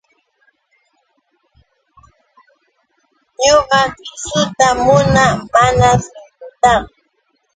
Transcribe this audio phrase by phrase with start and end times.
[3.43, 6.71] Ñuqa kiisuta munaa, mana shuyrutaqa.